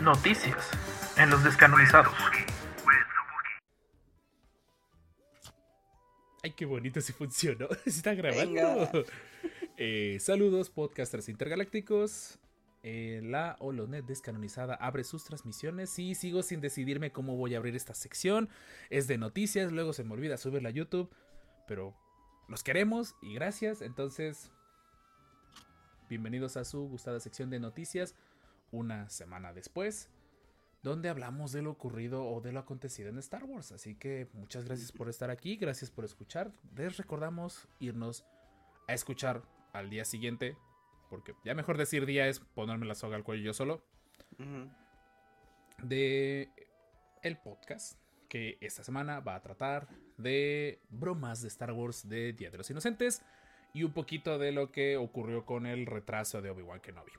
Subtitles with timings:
[0.00, 0.70] Noticias
[1.18, 2.14] en los descanonizados.
[6.42, 7.68] Ay, qué bonito si funcionó.
[7.84, 8.88] Se está grabando.
[9.76, 12.38] Eh, saludos, podcasters intergalácticos.
[12.82, 17.76] Eh, la Holonet descanonizada abre sus transmisiones y sigo sin decidirme cómo voy a abrir
[17.76, 18.48] esta sección.
[18.88, 21.14] Es de noticias, luego se me olvida subirla a YouTube,
[21.68, 21.94] pero
[22.48, 23.82] los queremos y gracias.
[23.82, 24.50] Entonces,
[26.08, 28.14] bienvenidos a su gustada sección de noticias
[28.72, 30.10] una semana después,
[30.82, 33.70] donde hablamos de lo ocurrido o de lo acontecido en Star Wars.
[33.70, 36.50] Así que muchas gracias por estar aquí, gracias por escuchar.
[36.74, 38.24] Les recordamos irnos
[38.88, 40.56] a escuchar al día siguiente,
[41.08, 43.84] porque ya mejor decir día es ponerme la soga al cuello yo solo,
[45.82, 46.50] de
[47.22, 47.98] el podcast
[48.28, 52.70] que esta semana va a tratar de bromas de Star Wars de Día de los
[52.70, 53.22] Inocentes
[53.74, 57.12] y un poquito de lo que ocurrió con el retraso de Obi-Wan Kenobi.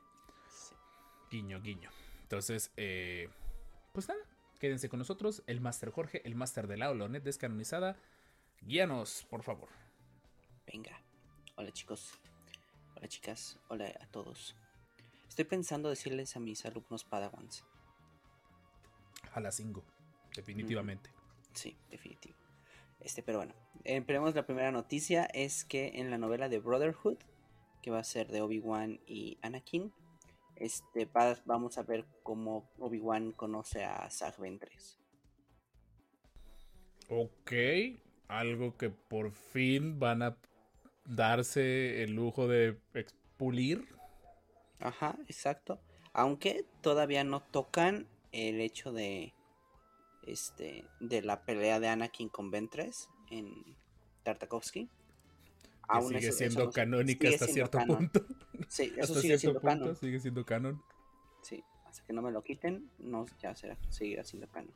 [1.34, 1.90] Guiño, guiño.
[2.22, 3.28] Entonces, eh,
[3.92, 4.22] pues nada,
[4.60, 5.42] quédense con nosotros.
[5.48, 7.98] El Master Jorge, el Master de la Holonet descanonizada.
[8.62, 9.68] Guíanos, por favor.
[10.68, 11.02] Venga.
[11.56, 12.12] Hola chicos.
[12.96, 13.58] Hola chicas.
[13.70, 14.56] Hola a todos.
[15.28, 17.64] Estoy pensando decirles a mis alumnos Padawans.
[19.34, 19.84] A la cinco,
[20.36, 21.10] definitivamente.
[21.54, 22.36] Sí, definitivo.
[23.00, 27.18] Este, pero bueno, empecemos la primera noticia es que en la novela de Brotherhood,
[27.82, 29.92] que va a ser de Obi-Wan y Anakin,
[30.56, 31.10] este,
[31.46, 35.00] vamos a ver cómo Obi-Wan conoce a Zag Ventress.
[37.10, 37.52] Ok,
[38.28, 40.38] algo que por fin van a
[41.06, 43.88] darse el lujo de expulir.
[44.80, 45.80] Ajá, exacto.
[46.14, 49.34] Aunque todavía no tocan el hecho de
[50.26, 53.76] este de la pelea de Anakin con Ventress en
[54.24, 54.90] Tartakovsky
[56.08, 58.26] sigue siendo canónica hasta cierto punto.
[58.68, 59.96] Sí, eso sigue siendo canon.
[59.96, 60.84] Sigue siendo canon.
[61.42, 64.74] Sí, hasta que no me lo quiten, no ya será, seguirá siendo canon.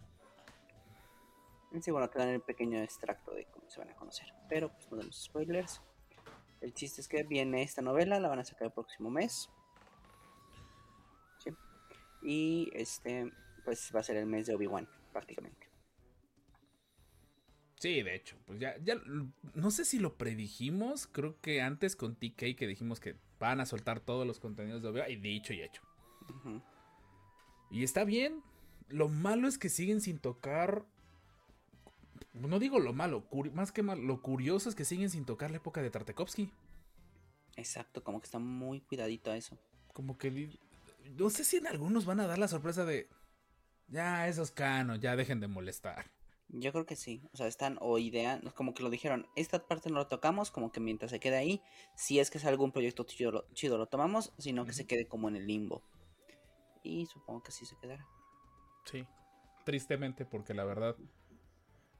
[1.82, 4.34] Sí, bueno, te dan el pequeño extracto de cómo se van a conocer.
[4.50, 5.82] Pero pues no spoilers.
[6.62, 9.50] El chiste es que viene esta novela, la van a sacar el próximo mes.
[11.40, 11.52] Sí.
[12.24, 13.32] Y este,
[13.64, 15.67] pues va a ser el mes de Obi-Wan, prácticamente.
[17.80, 18.96] Sí, de hecho, pues ya, ya,
[19.54, 23.68] no sé si lo predijimos, creo que antes con TK que dijimos que van a
[23.68, 25.84] soltar todos los contenidos de OVA, y dicho y hecho.
[27.70, 28.42] Y está bien,
[28.88, 30.86] lo malo es que siguen sin tocar,
[32.34, 35.58] no digo lo malo, más que mal, lo curioso es que siguen sin tocar la
[35.58, 36.52] época de Tartakovsky.
[37.58, 39.56] Exacto, como que está muy cuidadito a eso.
[39.94, 40.50] Como que,
[41.16, 43.08] no sé si en algunos van a dar la sorpresa de,
[43.88, 46.17] ya, esos canos, ya dejen de molestar.
[46.50, 49.90] Yo creo que sí, o sea, están o idea, como que lo dijeron, esta parte
[49.90, 51.62] no lo tocamos, como que mientras se quede ahí,
[51.96, 55.28] si es que es algún proyecto chido, chido lo tomamos, sino que se quede como
[55.28, 55.84] en el limbo.
[56.84, 58.08] Y supongo que sí se quedará.
[58.86, 59.06] Sí,
[59.66, 60.96] tristemente, porque la verdad,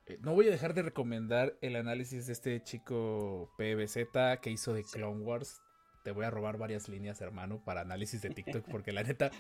[0.06, 4.74] eh, no voy a dejar de recomendar el análisis de este chico PBZ que hizo
[4.74, 5.62] de Clone Wars.
[6.06, 8.30] Te voy a robar varias líneas, hermano, para análisis de
[8.64, 9.32] TikTok, porque la neta,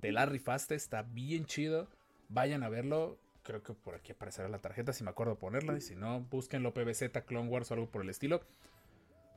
[0.00, 1.88] te la rifaste, está bien chido.
[2.28, 3.18] Vayan a verlo
[3.48, 5.74] creo que por aquí aparecerá la tarjeta si me acuerdo ponerla.
[5.74, 8.42] Y si no, búsquenlo PBZ, Clone Wars o algo por el estilo.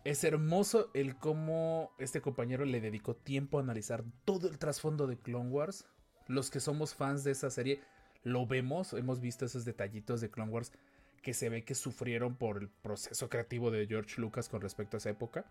[0.03, 5.17] Es hermoso el cómo este compañero le dedicó tiempo a analizar todo el trasfondo de
[5.17, 5.85] Clone Wars.
[6.27, 7.79] Los que somos fans de esa serie
[8.23, 10.73] lo vemos, hemos visto esos detallitos de Clone Wars
[11.21, 14.99] que se ve que sufrieron por el proceso creativo de George Lucas con respecto a
[14.99, 15.45] esa época.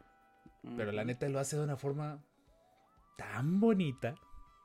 [0.77, 2.23] Pero la neta lo hace de una forma
[3.17, 4.17] tan bonita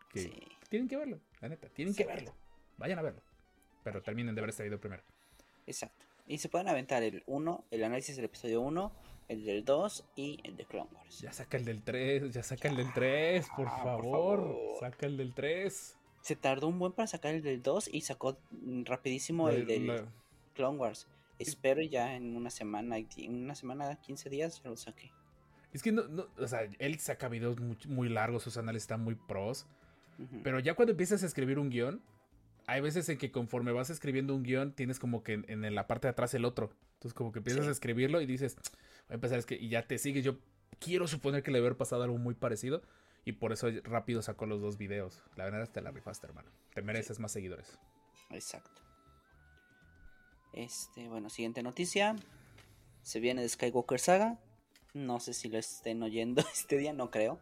[0.09, 2.35] que tienen que verlo, la neta, tienen que verlo.
[2.77, 3.21] Vayan a verlo
[3.85, 5.03] pero terminen de haber salido primero.
[5.67, 6.03] Exacto.
[6.27, 8.91] Y se pueden aventar el 1, el análisis del episodio 1,
[9.29, 11.21] el del 2 y el de Clone Wars.
[11.21, 15.35] Ya saca el del 3, ya saca el del 3, por, favor, Saca el del
[15.35, 15.97] 3.
[16.21, 18.39] Se tardó un buen para sacar el del 2 y sacó
[18.85, 20.07] rapidísimo el, del
[20.55, 21.07] Clone Wars.
[21.37, 25.11] Espero ya en una semana, en una semana, 15 días, ya lo saqué.
[25.73, 29.13] Es que no, no o sea, él saca videos muy, largos, sus análisis están muy
[29.13, 29.67] pros.
[30.43, 32.01] Pero ya cuando empiezas a escribir un guion,
[32.67, 36.07] hay veces en que conforme vas escribiendo un guion, tienes como que en, la parte
[36.07, 36.71] de atrás el otro.
[36.93, 39.87] Entonces, como que empiezas a escribirlo y dices, voy a empezar, es que, y ya
[39.87, 40.23] te sigues.
[40.23, 40.37] Yo
[40.79, 42.81] quiero suponer que le haber pasado algo muy parecido.
[43.27, 45.23] Y por eso rápido sacó los dos videos.
[45.35, 46.51] La verdad, te la rifaste, hermano.
[46.75, 47.79] Te mereces más seguidores.
[48.29, 48.81] Exacto.
[50.53, 52.15] Este, bueno, siguiente noticia.
[53.01, 54.39] Se viene de Skywalker Saga.
[54.93, 57.39] No sé si lo estén oyendo este día, no creo.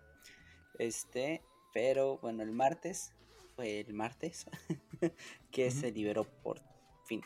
[0.80, 1.44] Este,
[1.74, 3.14] pero bueno, el martes
[3.56, 4.46] fue el martes,
[5.52, 6.62] que se liberó por
[7.06, 7.22] fin.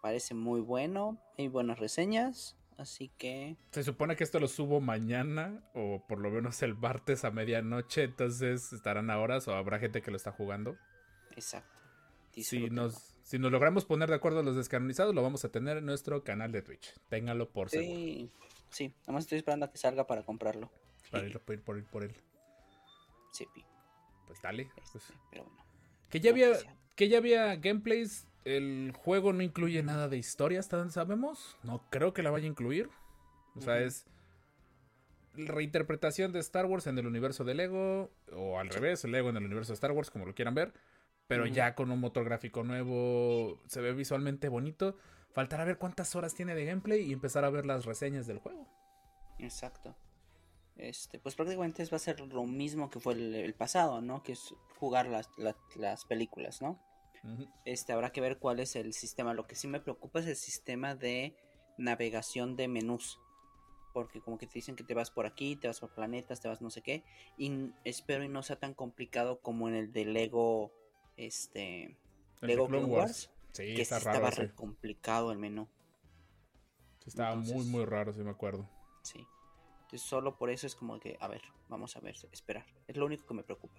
[0.00, 2.56] Parece muy bueno, hay buenas reseñas.
[2.78, 3.56] Así que.
[3.70, 8.02] Se supone que esto lo subo mañana o por lo menos el martes a medianoche,
[8.04, 10.76] entonces estarán a horas o habrá gente que lo está jugando.
[11.36, 11.68] Exacto.
[12.32, 15.86] Si nos, si nos logramos poner de acuerdo los descanonizados, lo vamos a tener en
[15.86, 16.92] nuestro canal de Twitch.
[17.08, 17.94] Ténganlo por seguro.
[17.94, 18.30] Sí,
[18.70, 18.88] sí.
[19.02, 20.70] Nada más estoy esperando a que salga para comprarlo.
[21.10, 22.16] Para ir por, ir por, ir por él.
[23.32, 23.64] Sí, pi-
[24.26, 24.62] Pues dale.
[24.82, 25.12] este, pues.
[25.30, 25.62] pero bueno.
[26.12, 26.52] Que ya había,
[26.94, 28.28] que ya había gameplays.
[28.44, 31.56] El juego no incluye nada de historia, hasta donde sabemos.
[31.62, 32.90] No creo que la vaya a incluir.
[33.56, 34.04] O sea, es
[35.34, 38.10] reinterpretación de Star Wars en el universo de Lego.
[38.30, 40.74] O al revés, Lego en el universo de Star Wars, como lo quieran ver.
[41.28, 43.58] Pero ya con un motor gráfico nuevo.
[43.66, 44.98] Se ve visualmente bonito.
[45.32, 48.68] Faltará ver cuántas horas tiene de gameplay y empezar a ver las reseñas del juego.
[49.38, 49.96] Exacto.
[50.76, 54.22] Este, pues prácticamente va a ser lo mismo que fue el, el pasado, ¿no?
[54.22, 56.78] Que es jugar las, la- las películas, ¿no?
[57.64, 59.32] Este, habrá que ver cuál es el sistema.
[59.32, 61.36] Lo que sí me preocupa es el sistema de
[61.78, 63.20] navegación de menús.
[63.94, 66.48] Porque como que te dicen que te vas por aquí, te vas por planetas, te
[66.48, 67.04] vas no sé qué.
[67.36, 70.72] Y espero y no sea tan complicado como en el de Lego,
[71.16, 71.84] este,
[72.40, 74.26] El Lego Clone Wars, Sí, que está sí raro.
[74.26, 75.68] estaba complicado el menú.
[77.00, 78.68] Sí, estaba muy, entonces- muy raro, si me acuerdo.
[79.02, 79.24] Sí.
[79.92, 82.64] Entonces solo por eso es como que, a ver, vamos a ver, esperar.
[82.88, 83.78] Es lo único que me preocupa.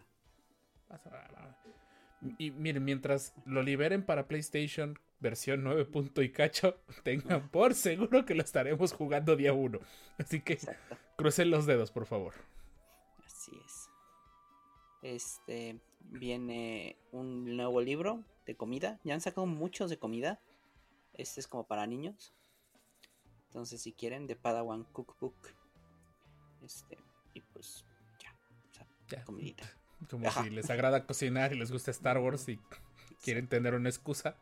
[2.37, 8.25] Y miren, mientras lo liberen para PlayStation versión 9 punto y cacho, tengan por seguro
[8.25, 9.79] que lo estaremos jugando día 1.
[10.19, 10.97] Así que Exacto.
[11.15, 12.35] crucen los dedos, por favor.
[13.25, 13.89] Así es.
[15.01, 18.99] Este viene un nuevo libro de comida.
[19.03, 20.39] Ya han sacado muchos de comida.
[21.13, 22.35] Este es como para niños.
[23.47, 25.62] Entonces, si quieren, de Padawan Cookbook.
[26.63, 26.97] Este,
[27.33, 27.85] y pues
[28.21, 28.33] ya.
[28.69, 29.23] O sea, Ya.
[29.23, 29.63] comidita.
[30.09, 30.43] Como Ajá.
[30.43, 32.59] si les agrada cocinar y les gusta Star Wars y
[33.23, 34.35] quieren tener una excusa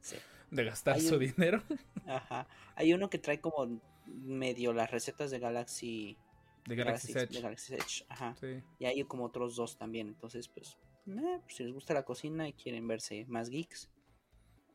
[0.00, 0.16] Sí.
[0.50, 1.62] de gastar su dinero.
[2.06, 2.46] Ajá.
[2.76, 6.16] Hay uno que trae como medio las recetas de Galaxy.
[6.66, 7.40] De Galaxy de Edge.
[7.40, 8.36] Galaxy Edge, Ajá.
[8.38, 8.62] Sí.
[8.78, 10.08] Y hay como otros dos también.
[10.08, 10.76] Entonces, pues,
[11.08, 13.90] eh, pues, si les gusta la cocina y quieren verse más geeks.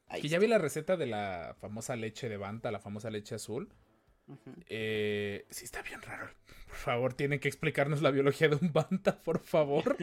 [0.07, 3.35] ahí Que ya vi la receta de la famosa leche de Banta, la famosa leche
[3.35, 3.73] azul.
[4.69, 6.27] Eh, sí, está bien raro.
[6.67, 9.95] Por favor, tienen que explicarnos la biología de un Banta, por favor.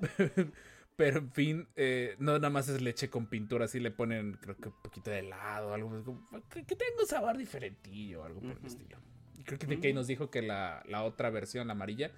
[0.96, 4.56] Pero en fin, eh, no nada más es leche con pintura, así le ponen, creo
[4.56, 5.90] que un poquito de helado, algo
[6.50, 8.66] que, que tenga un sabor diferentillo, algo por el Ujú.
[8.66, 8.98] estilo.
[9.38, 9.94] Y creo que DK Mm.
[9.94, 12.10] nos dijo que la, la otra versión, la amarilla,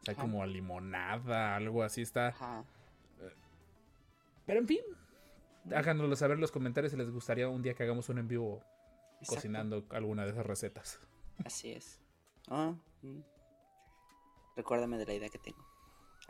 [0.00, 2.28] o sea, como a limonada, algo así está.
[2.28, 2.64] Ajá.
[4.46, 4.80] Pero en fin,
[5.72, 8.64] háganoslo saber en los comentarios si les gustaría un día que hagamos un en vivo
[9.24, 9.36] exacto.
[9.36, 11.00] cocinando alguna de esas recetas.
[11.44, 12.00] Así es.
[12.48, 13.20] Ah, mm.
[14.54, 15.64] Recuérdame de la idea que tengo.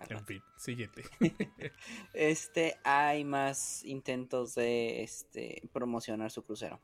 [0.09, 1.03] En fin, siguiente.
[2.15, 6.81] Este, hay más intentos de este promocionar su crucero.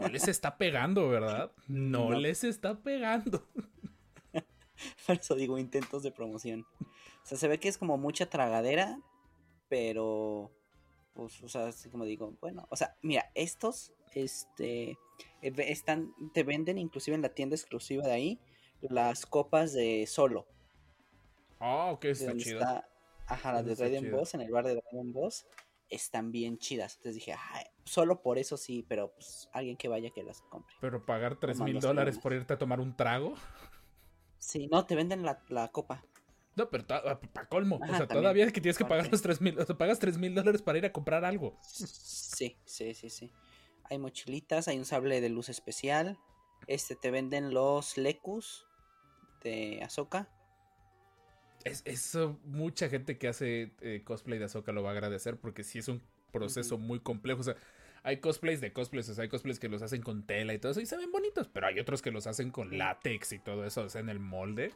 [0.00, 1.52] No les está pegando, ¿verdad?
[1.68, 2.18] No, No.
[2.18, 3.46] les está pegando.
[5.06, 6.66] Por eso digo intentos de promoción.
[6.80, 8.98] O sea, se ve que es como mucha tragadera,
[9.68, 10.50] pero
[11.14, 14.98] pues, o sea, así como digo, bueno, o sea, mira, estos, este,
[15.40, 18.40] eh, están, te venden inclusive en la tienda exclusiva de ahí
[18.80, 20.46] las copas de solo.
[21.60, 22.60] Ah, ok, de está chido.
[22.60, 22.88] está,
[23.26, 24.18] ajá, las de chido.
[24.18, 25.46] Boss, en el bar de Raiden Boss,
[25.88, 26.96] están bien chidas.
[26.96, 30.74] Entonces dije, "Ay, solo por eso sí, pero pues alguien que vaya que las compre.
[30.80, 33.34] Pero pagar 3 mil dólares por irte a tomar un trago.
[34.38, 36.04] Sí, no, te venden la, la copa.
[36.54, 37.76] No, pero para colmo.
[37.76, 38.20] o sea, también.
[38.20, 39.58] todavía es que tienes que pagar los 3 mil.
[39.58, 41.56] O sea, pagas 3 mil dólares para ir a comprar algo.
[41.62, 43.30] Sí, sí, sí, sí.
[43.84, 46.18] Hay mochilitas, hay un sable de luz especial.
[46.66, 48.66] Este te venden los Lekus
[49.42, 50.28] de Azoka.
[51.64, 55.62] Es, eso, mucha gente que hace eh, cosplay de Ahsoka lo va a agradecer porque
[55.62, 57.40] sí es un proceso muy complejo.
[57.40, 57.56] O sea,
[58.02, 60.72] hay cosplays de cosplays, o sea, hay cosplays que los hacen con tela y todo
[60.72, 63.64] eso y se ven bonitos, pero hay otros que los hacen con látex y todo
[63.64, 64.72] eso, o sea, en el molde.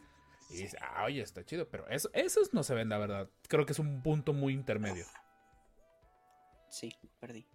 [0.49, 3.29] Y dices, ah, oye, está chido, pero eso, esos no se ven, la verdad.
[3.49, 5.05] Creo que es un punto muy intermedio.
[6.69, 7.49] Sí, perdí.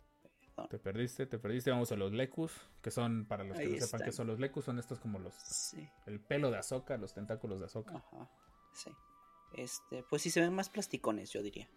[0.55, 0.69] Perdón.
[0.69, 1.71] Te perdiste, te perdiste.
[1.71, 4.65] Vamos a los Lekus, que son, para los que no sepan qué son los Lekus,
[4.65, 5.33] son estos como los.
[5.33, 7.95] Sí, El pelo de Ahsoka, los tentáculos de Ahsoka.
[7.95, 8.29] ajá.
[8.73, 8.91] Sí.
[9.53, 11.67] Este, pues sí se ven más plasticones, yo diría.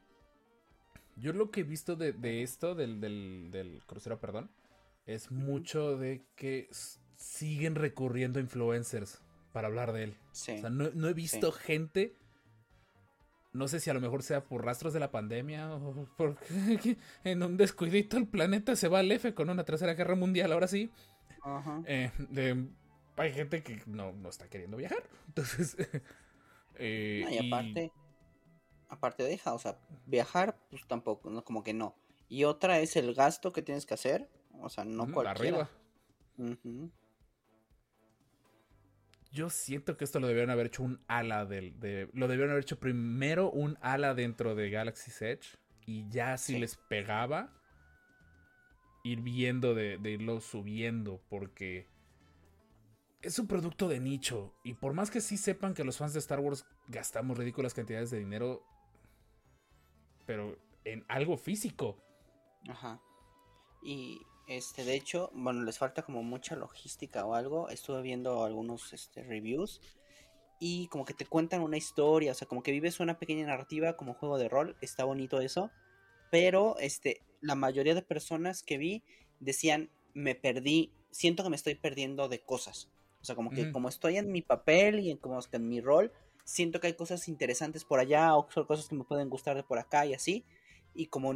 [1.17, 4.51] Yo lo que he visto de, de esto, del, del, del crucero, perdón,
[5.07, 6.69] es mucho de que
[7.17, 9.21] siguen recurriendo a influencers
[9.53, 10.17] para hablar de él.
[10.33, 10.53] Sí.
[10.53, 12.17] O sea, no, no he visto gente.
[13.55, 16.45] No sé si a lo mejor sea por rastros de la pandemia o porque
[17.25, 20.69] en un descuidito el planeta se va al F con una tercera guerra mundial, ahora
[20.69, 20.91] sí.
[21.43, 21.83] Ajá.
[21.87, 22.69] Eh, de-
[23.17, 25.03] hay gente que no, no está queriendo viajar.
[25.29, 25.77] Entonces.
[26.75, 27.93] eh, No, y y- aparte,
[28.89, 31.95] aparte deja, o sea, viajar, pues tampoco, no, como que no.
[32.29, 34.29] Y otra es el gasto que tienes que hacer,
[34.61, 35.69] o sea, no cualquiera.
[36.39, 36.55] arriba.
[39.35, 41.79] Yo siento que esto lo debieron haber hecho un ala del.
[41.81, 45.59] De, lo debieron haber hecho primero un ala dentro de Galaxy's Edge.
[45.87, 46.59] Y ya si Sí.
[46.61, 47.53] les pegaba.
[49.03, 51.21] Ir viendo de, de irlo subiendo.
[51.29, 51.89] Porque.
[53.23, 54.55] Es un producto de nicho.
[54.63, 58.11] Y por más que sí sepan que los fans de Star Wars gastamos ridículas cantidades
[58.13, 58.63] de dinero.
[60.27, 61.99] Pero en algo físico.
[62.69, 63.01] Ajá.
[63.83, 67.69] Y este, de hecho, bueno, les falta como mucha logística o algo.
[67.69, 69.81] Estuve viendo algunos este, reviews
[70.59, 73.97] y como que te cuentan una historia, o sea, como que vives una pequeña narrativa
[73.97, 74.77] como juego de rol.
[74.81, 75.71] Está bonito eso.
[76.31, 79.03] Pero este, la mayoría de personas que vi
[79.41, 82.91] decían, me perdí, siento que me estoy perdiendo de cosas.
[83.21, 86.13] O sea, como que como estoy en mi papel y en, como en mi rol,
[86.45, 89.79] siento que hay cosas interesantes por allá o cosas que me pueden gustar de por
[89.79, 90.45] acá y así
[90.95, 91.35] y como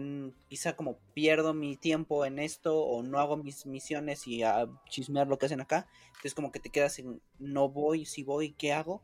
[0.48, 5.26] quizá como pierdo mi tiempo en esto o no hago mis misiones y a chismear
[5.26, 8.72] lo que hacen acá, entonces como que te quedas en no voy, si voy, ¿qué
[8.72, 9.02] hago?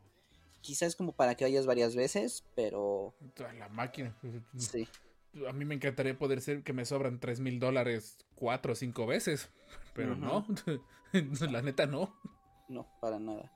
[0.61, 4.17] Quizás es como para que vayas varias veces, pero La máquina.
[4.57, 4.87] sí,
[5.47, 9.05] A mí me encantaría poder ser que me sobran 3 mil dólares cuatro o cinco
[9.05, 9.49] veces.
[9.93, 10.45] Pero no.
[11.51, 12.15] La neta no.
[12.67, 13.51] no, para nada.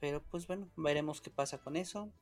[0.00, 2.12] Pero pues bueno, veremos qué pasa con eso.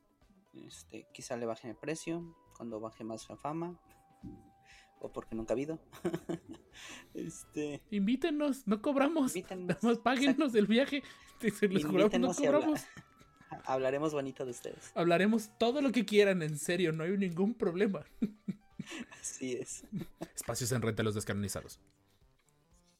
[0.53, 2.23] Este, quizá le bajen el precio
[2.55, 3.79] cuando baje más la fama.
[4.99, 5.79] O porque nunca ha habido.
[7.13, 9.35] este, Invítenos, no cobramos.
[9.35, 11.03] Invítenos, Nada más páguenos el viaje.
[11.39, 12.81] Se los no Invítenos y habla- cobramos.
[13.65, 14.91] hablaremos bonito de ustedes.
[14.95, 18.03] Hablaremos todo lo que quieran, en serio, no hay ningún problema.
[19.21, 19.83] Así es.
[20.35, 21.79] Espacios en renta los descanonizados.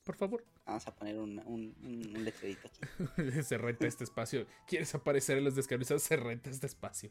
[0.03, 3.41] Por favor, Vamos a poner un, un, un, un letrerito aquí.
[3.43, 4.45] se renta este espacio.
[4.67, 6.03] ¿Quieres aparecer en los descanonizados?
[6.03, 7.09] Se renta este espacio.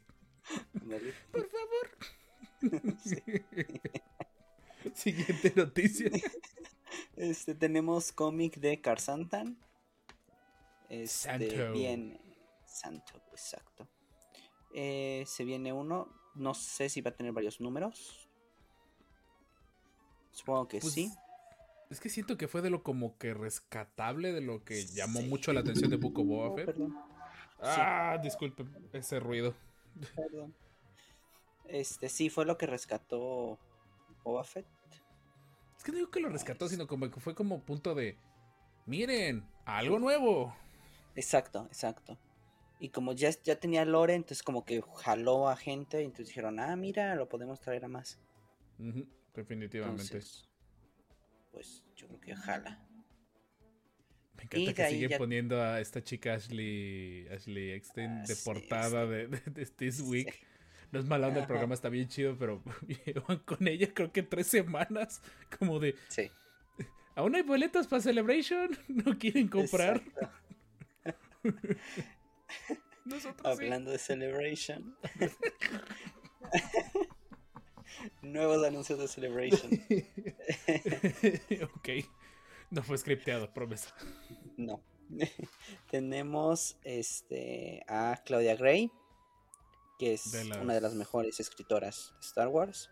[1.33, 1.91] Por favor.
[3.03, 3.17] Sí.
[4.95, 6.11] Siguiente noticia.
[7.17, 9.57] Este, tenemos cómic de Carsantan.
[10.89, 11.73] Este, Santo.
[11.73, 12.21] Bien.
[12.67, 13.89] Santo, exacto.
[14.75, 16.09] Eh, se viene uno.
[16.35, 18.29] No sé si va a tener varios números.
[20.33, 21.13] Supongo que Pues, sí.
[21.91, 25.29] Es que siento que fue de lo como que rescatable, de lo que llamó Sí.
[25.29, 26.77] mucho la atención de Book of Boba Fett.
[27.61, 29.55] Ah, disculpe ese ruido.
[30.17, 30.55] perdón.
[31.69, 33.59] Este, sí, fue lo que rescató
[34.23, 34.67] Boba Fett.
[35.77, 38.17] Es que no digo que lo rescató, sino como que fue como punto de.
[38.87, 40.55] Miren, algo nuevo.
[41.17, 42.19] Exacto, exacto.
[42.81, 46.59] Y como ya, ya tenía lore, entonces como que jaló a gente y entonces dijeron,
[46.61, 48.19] ah, mira, lo podemos traer a más.
[49.35, 50.03] Definitivamente.
[50.03, 50.49] Entonces,
[51.53, 52.87] pues yo creo que jala.
[54.37, 58.33] Me encanta de que ahí sigue ya- poniendo a esta chica Ashley, Ashley Eckstein de
[58.33, 59.09] Ah, sí, portada sí.
[59.11, 60.33] de, de- de This Week.
[60.33, 60.47] Sí.
[60.95, 62.63] No es mala onda, el programa está bien chido, pero
[63.05, 65.21] llevan con ella creo que tres semanas.
[65.59, 66.31] Como de, Sí.
[67.17, 68.79] ¿aún hay boletos para Celebration?
[68.89, 70.01] ¿No quieren comprar?
[71.03, 71.11] sí.
[73.43, 74.97] Hablando de Celebration.
[78.23, 79.73] Nuevos anuncios de Celebration.
[81.75, 81.89] ok.
[82.71, 83.93] No fue scripteado, promesa.
[84.57, 84.81] No.
[85.91, 88.91] Tenemos este a Claudia Gray,
[89.99, 92.91] que es De las- una de las mejores escritoras de Star Wars.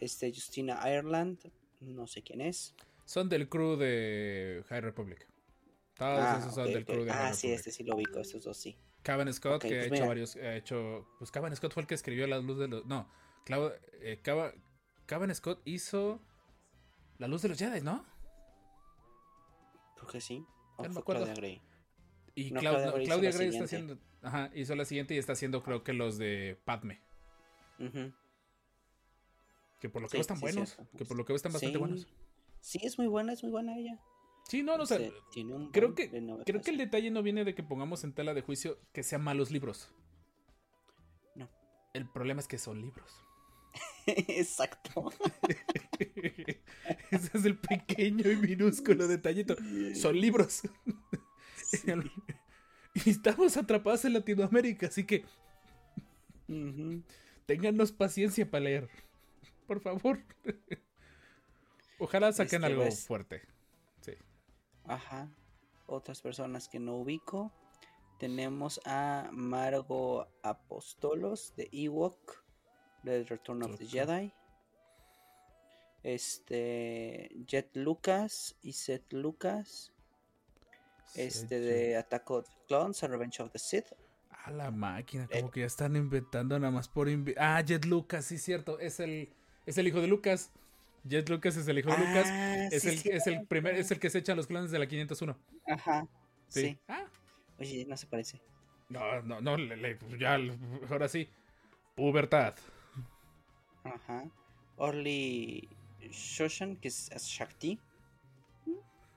[0.00, 1.38] Este Justina Ireland,
[1.80, 2.74] no sé quién es.
[3.04, 5.26] Son del crew de High Republic.
[5.96, 7.58] Todos Ah, esos son del crew de High Ah, sí, Republic.
[7.58, 8.76] este sí lo ubico, estos dos sí.
[9.02, 10.06] Cavan Scott, que pues ha hecho mira.
[10.06, 10.36] varios.
[10.36, 11.06] Ha hecho.
[11.18, 12.86] Pues Cavan Scott fue el que escribió La Luz de los.
[12.86, 13.08] No,
[13.44, 14.20] Clau- eh,
[15.06, 16.20] Cavan Scott hizo
[17.18, 18.04] La Luz de los Jedi, ¿no?
[19.96, 20.44] Creo que sí.
[20.76, 21.24] O no me acuerdo.
[21.24, 21.62] Claudia Gray.
[22.34, 23.98] Y No, Clau- Claudia Claudia la Gray está haciendo.
[24.22, 27.00] Ajá, hizo la siguiente y está haciendo, creo que los de Padme.
[29.80, 30.70] Que por lo que Sí, veo están sí, buenos.
[30.74, 30.96] cierto.
[30.96, 31.78] Que por lo que veo están bastante Sí.
[31.78, 32.06] buenos.
[32.60, 33.98] Sí, es muy buena, es muy buena ella.
[34.48, 34.98] Sí, no, no, o sea,
[35.72, 36.10] creo que-
[36.44, 36.76] creo que el sí.
[36.76, 39.92] detalle no viene de que pongamos en tela de juicio que sean malos libros.
[41.34, 41.48] No.
[41.94, 43.12] El problema es que son libros.
[44.06, 45.10] Exacto.
[47.10, 49.56] Ese es el pequeño y minúsculo detallito.
[49.94, 50.62] Son libros.
[51.72, 51.90] Y
[53.10, 55.24] estamos atrapados en Latinoamérica, así que
[57.46, 58.88] téngannos paciencia para leer.
[59.66, 60.20] Por favor.
[61.98, 63.42] Ojalá saquen Este, algo fuerte.
[64.00, 64.12] Sí.
[64.84, 65.28] Ajá.
[65.86, 67.52] Otras personas que no ubico.
[68.18, 72.44] Tenemos a Margo Apostolos de Ewok,
[73.02, 73.86] de Return of the.
[73.86, 74.32] Jedi.
[76.02, 77.30] Este.
[77.46, 79.91] Jet Lucas y Seth Lucas.
[81.14, 83.92] Este de Attack of Clones, A Revenge of the Sith.
[84.44, 85.40] A la máquina, Eh.
[85.40, 88.78] como que ya están inventando nada más por Ah, Jet Lucas, sí, cierto.
[88.80, 89.28] Es el,
[89.66, 90.50] es el hijo de Lucas.
[91.04, 92.26] Jet Lucas es el hijo de Lucas.
[92.28, 94.78] Ah, Es sí, el, es el primer, es el que se echa los clones de
[94.78, 95.36] la 501.
[95.66, 96.06] Ajá.
[96.48, 96.60] Sí.
[96.62, 96.78] Sí.
[96.88, 97.04] Ah,
[97.58, 98.40] Oye, no se parece.
[98.88, 100.38] No, no, no, le- le- ya,
[100.90, 101.28] ahora sí.
[101.94, 102.54] Pubertad.
[103.84, 104.24] Ajá.
[104.76, 105.68] Orly
[106.10, 107.78] Shoshan, que es Shakti.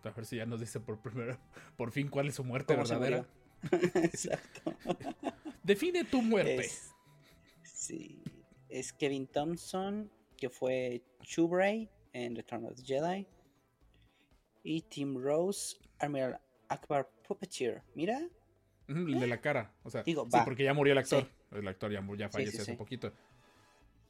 [0.09, 1.39] A ver si ya nos dice por primera,
[1.75, 3.27] por fin cuál es su muerte ¿Cómo se verdadera.
[3.71, 4.75] Exacto.
[5.63, 6.57] Define tu muerte.
[6.57, 6.91] Es,
[7.63, 8.23] sí.
[8.69, 13.27] Es Kevin Thompson, que fue Chubray en Return of the Jedi.
[14.63, 17.83] Y Tim Rose, Admiral Akbar Puppeteer.
[17.93, 18.19] Mira,
[18.87, 19.73] El de la cara.
[19.83, 21.23] O sea, Digo, sí, porque ya murió el actor.
[21.23, 21.57] Sí.
[21.57, 23.13] El actor ya, ya falleció sí, hace poquito.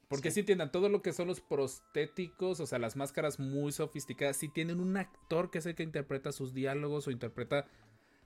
[0.08, 0.34] Porque Sí.
[0.34, 4.48] sí entiendan, todo lo que son los prostéticos, o sea, las máscaras muy sofisticadas, sí
[4.48, 7.66] tienen un actor que es el que interpreta sus diálogos o interpreta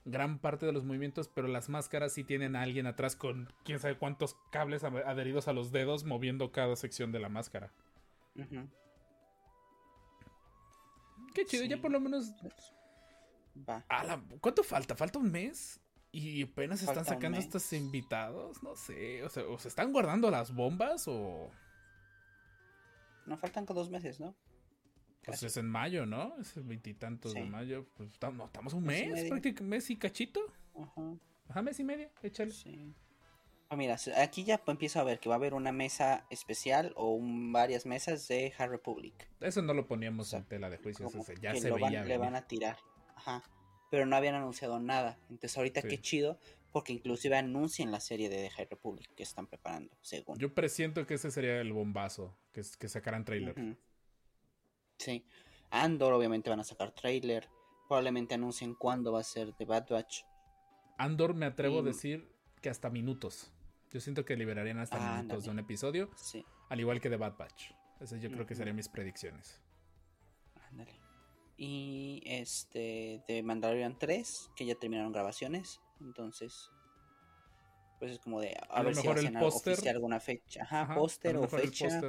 [0.05, 3.79] gran parte de los movimientos, pero las máscaras sí tienen a alguien atrás con quién
[3.79, 7.73] sabe cuántos cables adheridos a los dedos moviendo cada sección de la máscara.
[11.35, 12.33] Qué chido, ya por lo menos...
[13.69, 13.85] va.
[14.41, 14.97] ¿Cuánto falta?
[14.97, 15.81] ¿Falta un mes?
[16.13, 20.31] Y apenas están Falta sacando estos invitados, no sé, o sea, o se están guardando
[20.31, 21.51] las bombas o...
[23.31, 24.35] Nos faltan con dos meses, ¿no?
[25.25, 25.47] Pues Casi.
[25.47, 26.37] es en mayo, ¿no?
[26.41, 27.87] Es el veintitantos de mayo.
[27.97, 30.41] Pues estamos, estamos un Mes prácticamente mes y cachito.
[30.77, 31.15] Ajá,
[31.49, 32.51] Ajá, mes y medio, échale.
[32.51, 32.93] sí.
[33.69, 37.15] Ah, mira, aquí ya empiezo a ver que va a haber una mesa especial o
[37.15, 39.15] un- varias mesas de High Republic.
[39.41, 41.09] Eso no lo poníamos O sea, en tela de juicio,
[41.41, 42.79] ya que se lo van- le van a tirar.
[43.15, 43.45] Ajá.
[43.93, 45.19] Pero no habían anunciado nada.
[45.31, 45.89] Entonces ahorita Sí.
[45.89, 46.41] qué chido,
[46.73, 50.39] porque inclusive anuncian la serie de The High Republic que están preparando, según.
[50.39, 53.77] Yo presiento que ese sería el bombazo, que, sacaran trailer.
[54.99, 55.25] Sí.
[55.71, 57.49] Andor obviamente van a sacar trailer.
[57.89, 60.23] Probablemente anuncien cuándo va a ser The Bad Batch.
[60.99, 62.29] Andor me atrevo a decir
[62.61, 63.53] que hasta minutos.
[63.91, 66.45] Yo siento que liberarían hasta Ah, minutos de un episodio, Sí.
[66.69, 67.73] al igual que de Bad Batch.
[68.01, 69.61] Esas yo creo que serían mis predicciones.
[70.71, 70.95] Ándale.
[71.57, 75.81] Y este de Mandalorian 3, que ya terminaron grabaciones.
[76.01, 76.71] Entonces,
[77.99, 80.63] pues es como de a, A ver si mejor hacen oficial alguna fecha.
[80.63, 82.01] Ajá, póster o fecha.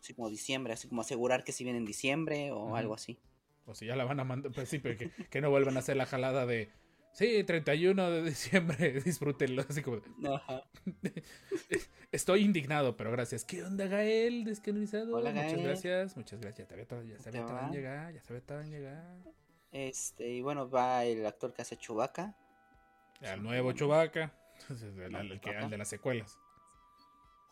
[0.00, 3.18] Así como diciembre, así como asegurar que si viene en diciembre o algo así.
[3.66, 5.80] O si ya la van a mandar, pues sí, pero que, que no vuelvan a
[5.80, 6.70] hacer la jalada de.
[7.12, 9.64] Sí, 31 de diciembre, disfrútenlo.
[9.68, 10.00] Así como,
[10.32, 10.62] Ajá.
[12.12, 13.44] Estoy indignado, pero gracias.
[13.44, 14.44] ¿Qué onda, Gael?
[14.44, 15.16] Descanonizado.
[15.16, 15.64] Hola, Muchas Gael.
[15.64, 16.68] gracias, muchas gracias.
[16.68, 19.18] Ya sabía todo, ya sabía llegar, ya sabía todo en llegar.
[19.72, 22.34] Este, y bueno, va el actor que hace Chewbacca.
[23.20, 24.32] El nuevo Chewbacca.
[24.70, 26.38] El, el que- el de las secuelas.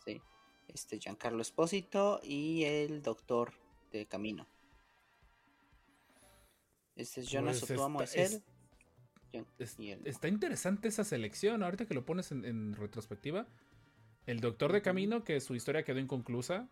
[0.05, 0.21] Sí.
[0.69, 3.53] Este, Giancarlo Espósito y el doctor
[3.93, 4.47] de Camino.
[6.97, 8.43] Este es Jonas Pues Otuamo, está- es él.
[9.59, 11.63] Es- está interesante esa selección.
[11.63, 13.47] Ahorita que lo pones en, en retrospectiva.
[14.27, 14.83] El Doctor de.
[14.83, 16.69] Camino, que su historia quedó inconclusa.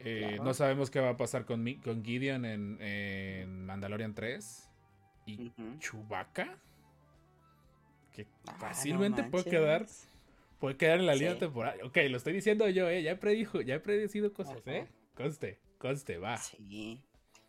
[0.00, 0.44] Eh, Claro.
[0.44, 4.68] No sabemos qué va a pasar con, Mi- con Gideon en, en Mandalorian 3.
[5.26, 5.78] Y Ujú.
[5.78, 6.58] Chewbacca.
[8.24, 9.86] Que Ah, no fácilmente puede quedar
[10.58, 11.38] Puede quedar en la línea Sí.
[11.38, 11.80] temporal.
[11.84, 13.00] Ok, lo estoy diciendo yo, ¿eh?
[13.04, 14.72] Ya he, predijo, ya he predecido cosas, Ajá.
[14.76, 14.88] ¿eh?
[15.14, 16.36] Conste, conste, va.
[16.36, 17.00] Sí.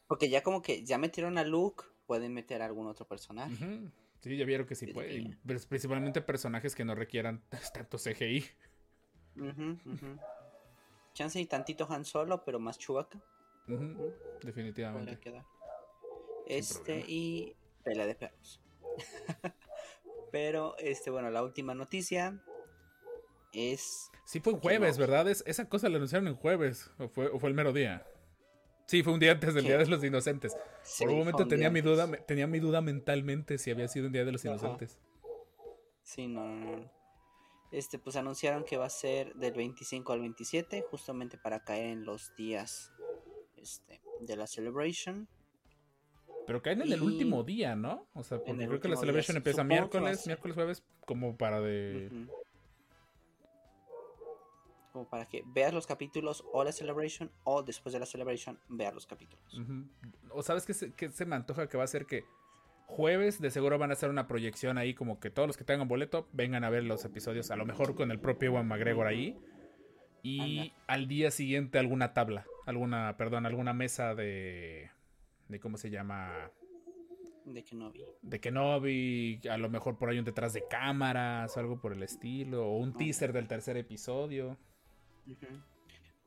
[0.08, 3.56] Porque ya como que ya metieron a Luke, pueden meter a algún otro personaje.
[4.22, 5.08] Sí, ya vieron que sí Yo puede.
[5.10, 5.30] diría.
[5.44, 7.42] y pr- Principalmente personajes que no requieran
[7.74, 8.46] tanto CGI.
[9.38, 10.18] Ujú, ujú.
[11.14, 13.20] Chance y tantito Han Solo, pero más Chewbacca.
[14.44, 15.20] Definitivamente.
[16.46, 17.06] Este problema.
[17.08, 18.62] y pelea de perros.
[20.32, 22.42] pero este bueno, la última noticia
[23.54, 24.98] es Sí, fue en jueves.
[24.98, 25.28] ¿verdad?
[25.30, 26.92] Es- esa cosa la anunciaron en jueves.
[27.00, 28.06] ¿O fue, o fue el mero día?
[28.86, 29.70] Sí, fue un día antes del ¿Qué?
[29.70, 30.56] Día de los Inocentes.
[30.84, 34.14] sí, Por un momento tenía mi duda, tenía mi duda mentalmente si había sido un
[34.14, 34.56] Día de los Ajá.
[34.56, 35.00] Inocentes.
[36.04, 36.92] Sí, no, no, no.
[37.72, 42.04] Este, pues anunciaron que va a ser del 25 al 27, justamente para caer en
[42.04, 42.92] los días
[43.58, 45.28] este, de la celebration.
[46.50, 48.08] Pero caen en el último día, ¿no?
[48.16, 51.62] O sea, porque creo que la celebration día, empieza supongo miércoles, miércoles, jueves, como para
[51.62, 52.10] de...
[54.92, 58.96] Como para que veas los capítulos o la celebration o después de la celebration veas
[58.96, 59.62] los capítulos.
[60.32, 62.26] O sabes que se, que se me antoja que va a ser que
[62.88, 65.88] jueves de seguro van a hacer una proyección ahí como que todos los que tengan
[65.88, 69.38] boleto vengan a ver los episodios, a lo mejor con el propio Ewan McGregor ahí.
[70.24, 70.74] Y Anda.
[70.88, 74.90] al día siguiente alguna tabla, alguna, perdón, alguna mesa de...
[75.50, 76.52] de ¿Cómo se llama?
[77.46, 78.04] De que no vi.
[78.22, 82.04] De Kenobi, a lo mejor por ahí un detrás de cámaras o algo por el
[82.04, 84.58] estilo, o un teaser del tercer episodio.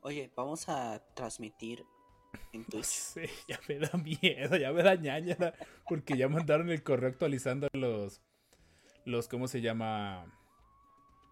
[0.00, 1.84] Oye, vamos a transmitir
[2.52, 2.84] en No Twitch.
[2.84, 5.54] sé, ya me da miedo, ya me da ñañara,
[5.88, 8.20] porque ya mandaron el correo actualizando los,
[9.04, 10.24] los, ¿cómo se llama?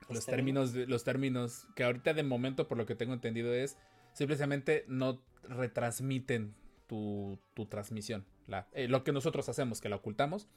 [0.02, 3.52] Los Los términos, de- los términos que ahorita de momento, por lo que tengo entendido,
[3.52, 3.76] es
[4.12, 6.54] simplemente no retransmiten
[6.90, 8.26] tu, tu transmisión.
[8.48, 10.48] La, eh, lo que nosotros hacemos, que la ocultamos.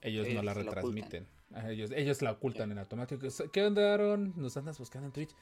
[0.00, 1.26] Ellos no la retransmiten.
[1.66, 3.26] Ellos, ellos la ocultan en automático.
[3.52, 4.32] ¿Qué onda, Aaron?
[4.36, 5.34] ¿Nos andas buscando en Twitch?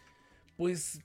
[0.57, 1.03] Pues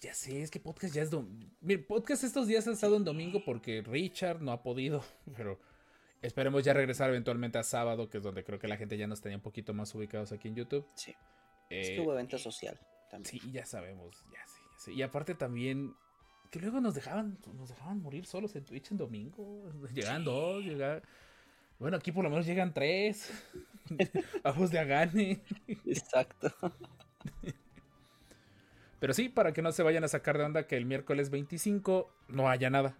[0.00, 1.28] ya sé, es que podcast ya es dom...
[1.60, 5.04] Mira, podcast estos días ha estado en domingo porque Richard no ha podido,
[5.36, 5.60] pero
[6.22, 9.20] esperemos ya regresar eventualmente a sábado, que es donde creo que la gente ya nos
[9.20, 10.86] tenía un poquito más ubicados aquí en YouTube.
[10.94, 11.14] Sí.
[11.68, 13.30] Es Eh, que hubo evento social también.
[13.30, 14.38] Sí, ya sabemos, ya
[14.86, 14.92] ya.
[14.92, 15.94] Y aparte también,
[16.54, 19.68] que luego nos dejaban, nos dejaban morir solos en Twitch en domingo.
[19.92, 21.02] Llegaban dos, llegaban...
[21.80, 23.28] Bueno, aquí por lo menos llegan tres.
[24.44, 25.42] a voz de Agane.
[25.84, 26.54] Exacto.
[29.00, 32.08] Pero sí, para que no se vayan a sacar de onda que el miércoles 25
[32.28, 32.96] no haya nada.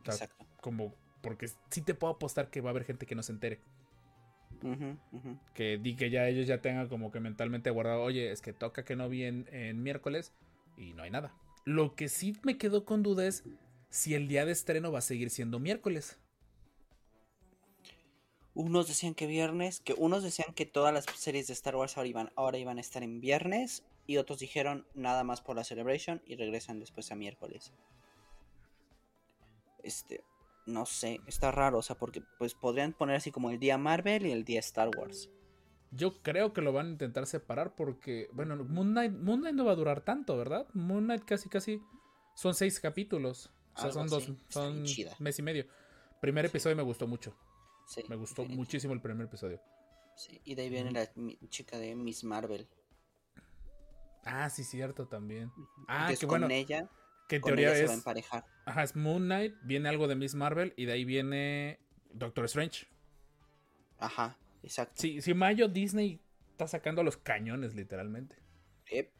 [0.00, 0.44] O sea, Exacto.
[0.60, 3.60] como, porque sí te puedo apostar que va a haber gente que no se entere.
[5.54, 8.84] Que di que ya ellos ya tengan como que mentalmente guardado, oye, es que toca
[8.84, 10.34] que no vi en, en miércoles
[10.76, 11.32] y no hay nada.
[11.64, 13.44] Lo que sí me quedó con duda es
[13.88, 16.18] si el día de estreno va a seguir siendo miércoles.
[18.54, 22.08] Unos decían que viernes, que unos decían que todas las series de Star Wars ahora
[22.08, 26.22] iban, ahora iban a estar en viernes y otros dijeron nada más por la Celebration
[26.26, 27.72] y regresan después a miércoles.
[29.82, 30.22] Este,
[30.66, 34.26] no sé, está raro, o sea, porque pues podrían poner así como el día Marvel
[34.26, 35.30] y el día Star Wars.
[35.96, 39.64] Yo creo que lo van a intentar separar porque, bueno, Moon Knight, Moon Knight no
[39.64, 40.66] va a durar tanto, ¿verdad?
[40.72, 41.80] Moon Knight casi, casi
[42.34, 43.50] son seis capítulos.
[43.74, 44.38] O sea, Algo son dos, así.
[44.48, 44.82] Son
[45.20, 45.66] mes y medio.
[46.20, 47.36] Primer episodio me gustó mucho.
[47.86, 48.62] Sí, Me gustó definitivo.
[48.62, 49.60] muchísimo el primer episodio.
[50.16, 51.08] Sí, y de ahí viene la
[51.48, 52.66] chica de Miss Marvel.
[54.24, 55.52] Ah, sí, cierto, también.
[55.86, 56.48] Ah, con bueno.
[56.50, 56.88] ella,
[57.28, 57.98] Que en con teoría ella se va a es.
[57.98, 58.44] emparejar.
[58.64, 61.78] Ajá, es Moon Knight, viene algo de Miss Marvel y de ahí viene
[62.10, 62.86] Doctor Strange.
[63.98, 65.00] Ajá, exacto.
[65.00, 68.36] Sí, sí, mayo Disney está sacando los cañones, literalmente.
[68.90, 69.10] Yep.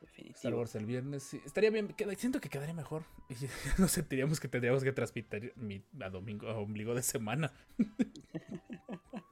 [0.00, 0.58] Definitivo.
[0.58, 1.40] Wars el viernes, sí.
[1.44, 3.04] Estaría bien, siento que quedaría mejor.
[3.28, 3.34] Y
[3.80, 7.52] no sentiríamos que tendríamos que transmitir mi, a domingo, a ombligo de semana.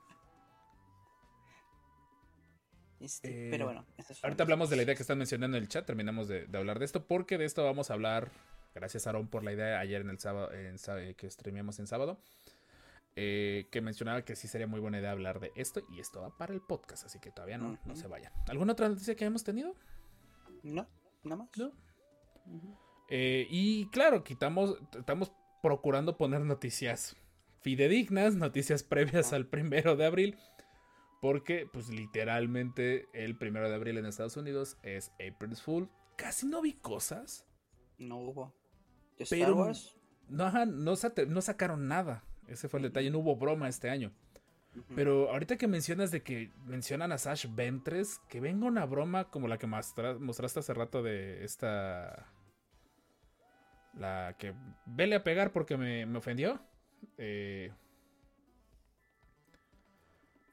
[2.98, 3.85] Este, Eh, pero bueno,
[4.22, 6.78] Ahorita hablamos de la idea que están mencionando en el chat, terminamos de, de hablar
[6.78, 8.30] de esto, porque de esto vamos a hablar,
[8.74, 12.18] gracias Aaron por la idea ayer en el sábado, en, eh, que streameamos en sábado,
[13.16, 16.37] eh, que mencionaba que sí sería muy buena idea hablar de esto, y esto va
[16.37, 18.33] para el podcast, así que todavía no, no se vayan.
[18.48, 19.74] ¿Alguna otra noticia que hemos tenido?
[20.62, 20.87] No,
[21.24, 21.48] nada más.
[21.57, 21.72] No.
[23.09, 27.16] Eh, y claro, quitamos, estamos procurando poner noticias
[27.62, 30.37] fidedignas, noticias previas al primero de abril,
[31.20, 35.88] porque pues literalmente el primero de abril en Estados Unidos es April's Fool.
[36.16, 37.46] Casi no vi cosas,
[37.98, 38.55] No hubo.
[39.18, 39.96] ¿De Star pero Wars?
[40.29, 42.22] no, ajá, no, sa- no sacaron nada.
[42.48, 44.12] Ese fue el detalle, no hubo broma este año.
[44.94, 49.48] Pero ahorita que mencionas de que mencionan a Sash Ventres, que venga una broma como
[49.48, 52.26] la que mostra- mostraste hace rato de esta.
[53.94, 54.52] La que
[54.85, 56.61] vele a pegar porque me, me ofendió.
[57.16, 57.72] Eh,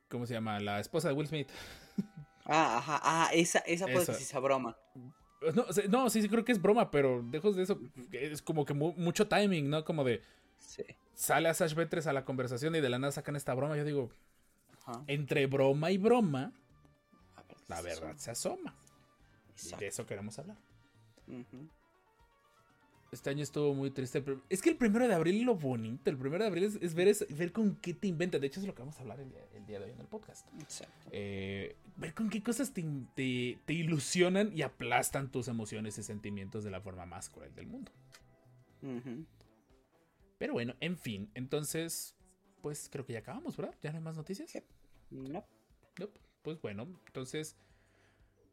[0.09, 0.59] ¿Cómo se llama?
[0.59, 1.49] La esposa de Will Smith.
[2.45, 4.17] Ah, ajá, ah, esa, esa puede Esa.
[4.17, 4.75] que sea broma.
[5.55, 7.79] No, no, sí, sí creo que es broma, pero lejos de eso,
[8.11, 9.85] es como que mu- mucho timing, ¿no?
[9.85, 10.21] Como de
[10.57, 10.83] Sí.
[11.15, 13.77] Sale a Sash Ventres a la conversación y de la nada sacan esta broma.
[13.77, 14.09] Yo digo,
[14.85, 15.03] Ajá.
[15.07, 16.51] entre broma y broma,
[17.47, 18.75] ver, la ¿qué es verdad se asoma.
[19.71, 20.57] Y de eso queremos hablar.
[23.11, 24.21] Este año estuvo muy triste.
[24.23, 26.09] pero Es que el primero de abril lo bonito.
[26.09, 28.41] El primero de abril es, es ver, es ver con qué te inventas.
[28.41, 29.99] De hecho, es lo que vamos a hablar el día, el día de hoy en
[30.01, 30.47] el podcast.
[30.59, 31.09] Exacto.
[31.11, 36.63] Eh, ver con qué cosas te, te- te ilusionan y aplastan tus emociones y sentimientos
[36.63, 37.91] de la forma más cruel del mundo.
[38.81, 39.25] Ujú.
[40.43, 41.31] Pero bueno, en fin.
[41.35, 42.17] Entonces,
[42.61, 43.75] pues creo que ya acabamos, ¿verdad?
[43.81, 44.61] ¿Ya no hay más noticias?
[45.09, 45.45] No.
[45.97, 46.19] Nope.
[46.41, 47.55] Pues bueno, entonces,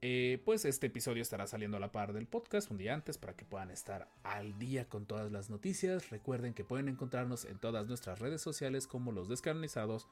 [0.01, 3.35] eh, pues este episodio estará saliendo a la par del podcast un día antes para
[3.35, 6.11] que puedan estar al día con todas las noticias.
[6.11, 10.07] Recuerden que pueden encontrarnos en todas nuestras redes sociales como los descanonizados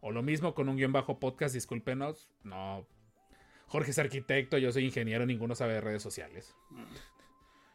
[0.00, 1.54] o lo mismo con un guion bajo podcast.
[1.54, 2.88] Discúlpenos, no.
[3.68, 6.56] Jorge es arquitecto, yo soy ingeniero, ninguno sabe de redes sociales.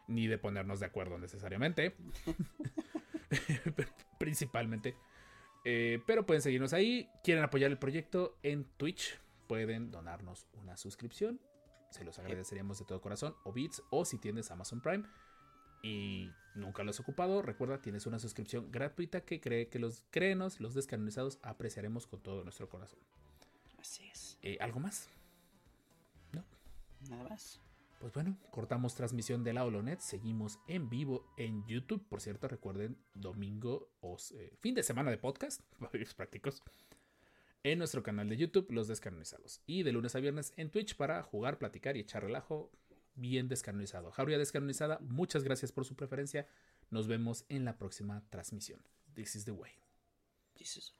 [0.09, 1.95] Ni de ponernos de acuerdo necesariamente.
[4.19, 4.95] Principalmente.
[5.65, 7.09] Eh, pero pueden seguirnos ahí.
[7.23, 9.19] Quieren apoyar el proyecto en Twitch.
[9.47, 11.39] Pueden donarnos una suscripción.
[11.89, 13.35] Se los agradeceríamos de todo corazón.
[13.43, 13.81] O bits.
[13.89, 15.05] O si tienes Amazon Prime.
[15.81, 17.41] Y nunca lo has ocupado.
[17.41, 22.43] Recuerda, tienes una suscripción gratuita que cree que los créenos, los descanonizados, apreciaremos con todo
[22.43, 22.99] nuestro corazón.
[23.79, 24.37] Así es.
[24.41, 25.09] Eh, ¿Algo más?
[27.07, 27.61] Nada más.
[27.99, 29.99] Pues bueno, cortamos transmisión de la Holonet.
[29.99, 32.07] Seguimos en vivo en YouTube.
[32.07, 35.61] Por cierto, recuerden, domingo o eh, fin de semana de podcast,
[36.15, 36.63] prácticos,
[37.63, 39.61] en nuestro canal de YouTube, Los Descanonizados.
[39.65, 42.71] Y de lunes a viernes en Twitch para jugar, platicar y echar relajo
[43.15, 44.11] bien descanonizado.
[44.11, 46.47] Jauría descanonizada, muchas gracias por su preferencia.
[46.89, 48.81] Nos vemos en la próxima transmisión.
[49.13, 49.71] This is the way.
[50.55, 50.98] This is